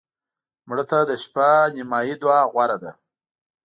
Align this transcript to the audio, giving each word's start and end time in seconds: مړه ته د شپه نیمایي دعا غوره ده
مړه 0.67 0.83
ته 0.89 0.97
د 1.09 1.11
شپه 1.23 1.47
نیمایي 1.75 2.15
دعا 2.21 2.41
غوره 2.51 2.77
ده 2.83 2.91